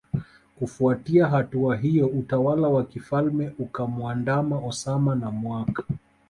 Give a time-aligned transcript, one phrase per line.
[0.55, 5.83] Kufuatia hatua hiyo utawala wa kifalme ukamuandama Osama na mwaka